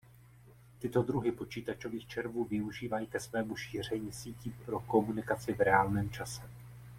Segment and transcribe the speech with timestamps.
[0.79, 6.41] Tyto druhy počítačových červů využívají ke svému šíření sítí pro komunikaci v reálném čase.